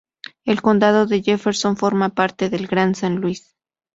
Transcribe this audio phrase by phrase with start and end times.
[0.45, 3.55] El condado de Jefferson forma parte del Gran San Luis.